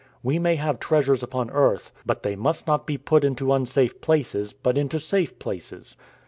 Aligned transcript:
We 0.23 0.39
may 0.39 0.55
have 0.55 0.79
treasures 0.79 1.21
upon 1.21 1.51
earth, 1.51 1.91
but 2.07 2.23
they 2.23 2.35
must 2.35 2.65
not 2.65 2.87
be 2.87 2.97
put 2.97 3.23
into 3.23 3.53
unsafe 3.53 4.01
places, 4.01 4.51
but 4.51 4.75
into 4.75 4.99
safe 4.99 5.37
places. 5.37 5.95